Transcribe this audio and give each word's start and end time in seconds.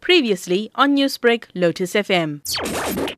Previously 0.00 0.70
on 0.74 0.96
Newsbreak, 0.96 1.44
Lotus 1.54 1.94
FM. 1.94 2.40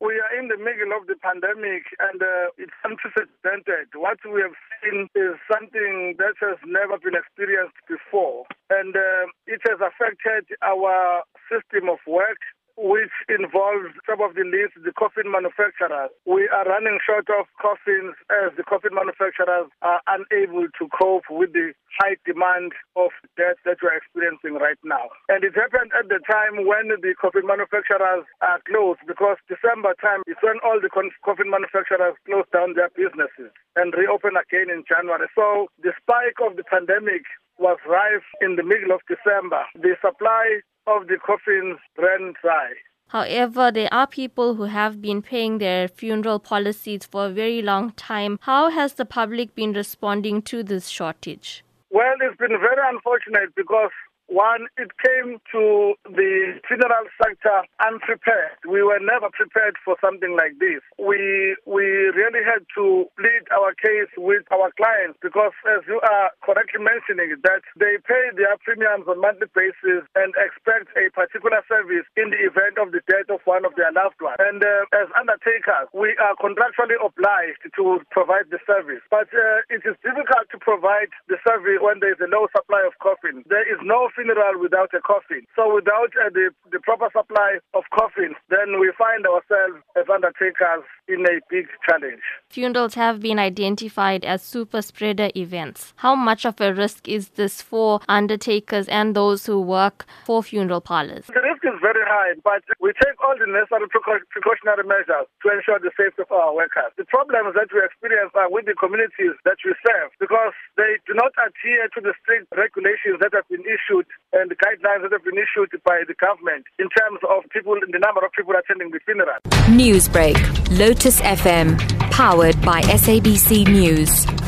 We 0.01 0.15
are 0.21 0.33
in 0.39 0.49
the 0.49 0.59
middle 0.59 0.93
of 0.99 1.07
the 1.07 1.17
pandemic 1.17 1.85
and 2.01 2.21
uh, 2.21 2.51
it's 2.59 2.77
unprecedented. 2.85 3.89
What 3.95 4.19
we 4.25 4.43
have 4.43 4.57
seen 4.83 5.09
is 5.15 5.38
something 5.51 6.17
that 6.19 6.35
has 6.41 6.59
never 6.67 6.99
been 6.99 7.15
experienced 7.15 7.79
before. 7.88 8.45
And 8.69 8.96
uh, 8.96 9.30
it 9.46 9.61
has 9.69 9.79
affected 9.80 10.45
our 10.62 11.23
system 11.49 11.88
of 11.88 11.99
work, 12.07 12.40
which 12.77 13.13
involves 13.29 13.93
some 14.09 14.21
of 14.21 14.35
the 14.35 14.45
least, 14.45 14.75
the 14.81 14.93
coffin 14.93 15.31
manufacturers. 15.31 16.11
We 16.27 16.48
are 16.48 16.65
running 16.65 16.98
short 17.05 17.29
of 17.30 17.47
coffins 17.61 18.16
as 18.30 18.52
the 18.57 18.65
coffin 18.65 18.95
manufacturers 18.95 19.69
are 19.83 20.01
unable 20.09 20.66
to 20.66 20.85
cope 20.93 21.29
with 21.30 21.53
the 21.53 21.73
high 22.01 22.16
demand 22.25 22.73
of 22.97 23.12
death 23.37 23.61
that 23.65 23.79
we're 23.83 23.97
experiencing 23.97 24.57
right 24.57 24.80
now. 24.85 25.12
And 25.29 25.45
it 25.45 25.55
happened 25.55 25.93
at 25.93 26.09
the 26.09 26.21
time 26.25 26.65
when 26.66 26.89
the 26.89 27.15
coffin 27.21 27.47
manufacturers 27.47 28.25
are 28.41 28.61
closed 28.65 29.05
because 29.07 29.37
December 29.49 29.95
time 30.01 30.25
is 30.27 30.41
when 30.41 30.57
all 30.65 30.80
the 30.80 30.91
coffin 30.91 31.51
manufacturers 31.51 32.16
close 32.25 32.49
down 32.52 32.75
their 32.75 32.91
businesses 32.97 33.52
and 33.77 33.93
reopen 33.95 34.37
again 34.37 34.73
in 34.73 34.85
January. 34.89 35.29
So 35.37 35.69
the 35.83 35.93
spike 36.01 36.41
of 36.41 36.57
the 36.57 36.65
pandemic 36.65 37.23
was 37.59 37.79
rife 37.87 38.27
in 38.41 38.57
the 38.57 38.65
middle 38.65 38.93
of 38.93 39.01
December. 39.07 39.65
The 39.77 39.97
supply 40.01 40.61
of 40.87 41.09
the 41.09 41.17
coffins 41.25 41.79
ran 41.99 42.35
dry. 42.43 42.71
However, 43.09 43.71
there 43.71 43.93
are 43.93 44.07
people 44.07 44.55
who 44.55 44.65
have 44.65 45.03
been 45.03 45.21
paying 45.21 45.59
their 45.59 45.87
funeral 45.87 46.39
policies 46.39 47.05
for 47.05 47.27
a 47.27 47.31
very 47.31 47.61
long 47.61 47.93
time. 47.93 48.39
How 48.43 48.71
has 48.71 48.95
the 48.95 49.05
public 49.05 49.55
been 49.55 49.75
responding 49.75 50.41
to 50.43 50.63
this 50.63 50.89
shortage? 50.89 51.63
Well, 51.91 52.15
it's 52.23 52.39
been 52.39 52.59
very 52.59 52.83
unfortunate 52.89 53.55
because 53.55 53.91
one, 54.29 54.69
it 54.79 54.91
came 55.03 55.41
to 55.53 55.95
the 56.07 56.61
funeral 56.69 57.07
sector 57.19 57.67
unprepared. 57.83 58.57
We 58.69 58.83
were 58.83 59.01
never 59.03 59.29
prepared 59.35 59.77
for 59.85 59.97
something 60.01 60.37
like 60.38 60.57
this. 60.63 60.80
We 60.99 61.57
we 61.66 61.85
really 62.15 62.45
had 62.45 62.63
to 62.79 63.07
plead 63.19 63.45
our 63.51 63.74
case 63.74 64.11
with 64.16 64.46
our 64.55 64.70
clients 64.78 65.19
because, 65.20 65.52
as 65.69 65.83
you 65.88 66.00
are 66.00 66.30
correctly 66.44 66.80
mentioning, 66.80 67.36
that 67.42 67.62
they 67.77 67.98
pay 68.06 68.33
their 68.38 68.56
premiums 68.62 69.05
on 69.11 69.20
monthly 69.20 69.50
basis 69.52 70.06
and 70.14 70.30
expect 70.39 70.94
a 70.96 71.11
particular 71.11 71.61
service 71.68 72.06
in 72.16 72.30
the 72.30 72.41
event 72.46 72.78
of 72.78 72.92
the 72.94 73.02
death 73.11 73.28
of 73.28 73.42
one 73.44 73.64
of 73.66 73.74
their 73.77 73.92
loved 73.92 74.20
ones. 74.22 74.39
And 74.41 74.62
uh, 74.62 74.86
as 74.96 75.11
undertakers, 75.18 75.91
we 75.92 76.14
are 76.22 76.39
contractually 76.39 76.96
obliged 77.00 77.62
to 77.74 77.84
provide 78.14 78.48
the 78.48 78.62
service, 78.64 79.02
but 79.11 79.28
uh, 79.34 79.66
it 79.68 79.83
is 79.84 79.96
difficult 80.00 80.48
to 80.52 80.58
provide 80.62 81.11
the 81.28 81.36
service 81.46 81.80
when 81.83 82.00
there 82.00 82.14
is 82.14 82.22
a 82.22 82.30
low 82.30 82.46
supply 82.55 82.83
of 82.86 82.96
coffins. 83.02 83.44
There 83.48 83.66
is 83.66 83.80
no 83.83 84.11
funeral 84.14 84.60
without 84.60 84.91
a 84.94 85.00
coffin. 85.00 85.46
So 85.56 85.74
without 85.74 86.10
uh, 86.24 86.30
the, 86.32 86.50
the 86.70 86.80
proper 86.80 87.08
supply 87.12 87.58
of 87.74 87.84
coffins, 87.94 88.36
then 88.50 88.78
we 88.80 88.92
find 88.98 89.27
ourselves 89.27 89.82
as 89.96 90.05
undertakers 90.12 90.84
in 91.08 91.24
a 91.27 91.41
big 91.50 91.66
challenge. 91.88 92.22
Funerals 92.48 92.94
have 92.94 93.20
been 93.20 93.38
identified 93.38 94.24
as 94.24 94.42
super 94.42 94.83
spreader 94.83 95.30
events. 95.36 95.92
How 95.96 96.14
much 96.14 96.44
of 96.44 96.60
a 96.60 96.72
risk 96.72 97.08
is 97.08 97.30
this 97.30 97.62
for 97.62 98.00
undertakers 98.08 98.88
and 98.88 99.14
those 99.14 99.46
who 99.46 99.60
work 99.60 100.06
for 100.24 100.42
funeral 100.42 100.80
parlors? 100.80 101.27
The 101.27 101.40
risk 101.40 101.64
is 101.64 101.78
very 101.80 102.05
high, 102.05 102.34
but 102.44 102.62
we 102.92 103.00
take 103.00 103.16
all 103.24 103.32
the 103.32 103.48
necessary 103.48 103.88
precautionary 103.88 104.84
measures 104.84 105.24
to 105.40 105.46
ensure 105.48 105.80
the 105.80 105.88
safety 105.96 106.20
of 106.20 106.28
our 106.28 106.52
workers. 106.52 106.92
The 107.00 107.08
problems 107.08 107.56
that 107.56 107.72
we 107.72 107.80
experience 107.80 108.36
are 108.36 108.52
with 108.52 108.68
the 108.68 108.76
communities 108.76 109.32
that 109.48 109.56
we 109.64 109.72
serve 109.80 110.12
because 110.20 110.52
they 110.76 111.00
do 111.08 111.16
not 111.16 111.32
adhere 111.40 111.88
to 111.96 112.00
the 112.04 112.12
strict 112.20 112.52
regulations 112.52 113.16
that 113.24 113.32
have 113.32 113.48
been 113.48 113.64
issued 113.64 114.04
and 114.36 114.52
the 114.52 114.58
guidelines 114.60 115.08
that 115.08 115.16
have 115.16 115.24
been 115.24 115.40
issued 115.40 115.72
by 115.88 116.04
the 116.04 116.12
government 116.20 116.68
in 116.76 116.92
terms 116.92 117.24
of 117.24 117.48
people, 117.48 117.80
the 117.80 118.02
number 118.04 118.20
of 118.20 118.28
people 118.36 118.52
attending 118.52 118.92
the 118.92 119.00
funeral. 119.08 119.40
Newsbreak, 119.72 120.36
Lotus 120.77 121.24
FM, 121.24 121.80
powered 122.12 122.60
by 122.60 122.84
SABC 122.92 123.72
News. 123.72 124.42